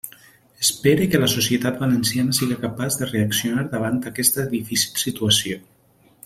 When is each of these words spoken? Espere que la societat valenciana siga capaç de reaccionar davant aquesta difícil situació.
Espere 0.67 1.03
que 1.11 1.19
la 1.23 1.27
societat 1.33 1.77
valenciana 1.83 2.37
siga 2.37 2.57
capaç 2.63 2.97
de 3.03 3.11
reaccionar 3.13 3.67
davant 3.75 4.01
aquesta 4.13 4.47
difícil 4.55 4.99
situació. 5.05 5.63